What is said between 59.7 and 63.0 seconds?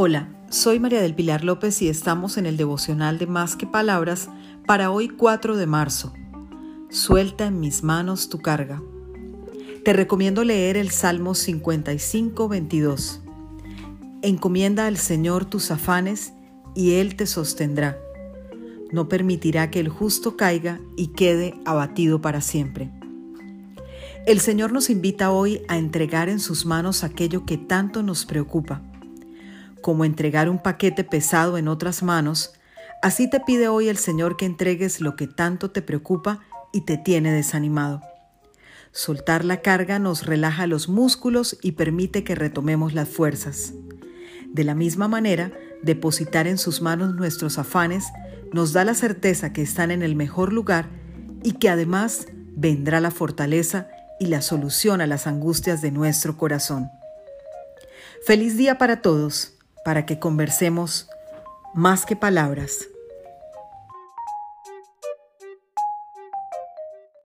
para que conversemos más que palabras.